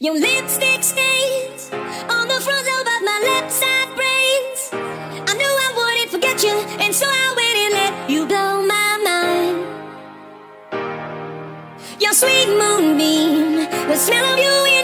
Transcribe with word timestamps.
Your 0.00 0.14
lipstick 0.18 0.82
stains 0.82 1.70
on 2.08 2.28
the 2.28 2.40
front 2.40 2.66
of 2.66 2.84
my 3.10 3.18
left 3.24 3.52
side 3.52 3.90
brains. 3.94 4.60
I 5.30 5.34
knew 5.34 5.52
I 5.66 5.70
wouldn't 5.76 6.10
forget 6.10 6.42
you, 6.42 6.56
and 6.84 6.94
so 6.94 7.06
I 7.06 7.34
went 7.40 7.56
and 7.64 7.72
let 7.80 8.10
you 8.10 8.26
blow 8.26 8.62
my 8.62 8.98
mind. 9.08 9.56
Your 12.00 12.12
sweet 12.12 12.48
moonbeam, 12.48 13.68
the 13.88 13.96
smell 13.96 14.24
of 14.32 14.38
you 14.38 14.64
in 14.78 14.83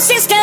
sister. 0.00 0.35